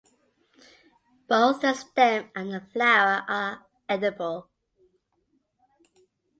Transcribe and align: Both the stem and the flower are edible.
Both 1.27 1.61
the 1.61 1.75
stem 1.75 2.31
and 2.35 2.51
the 2.51 2.61
flower 2.73 3.23
are 3.27 3.67
edible. 3.87 4.49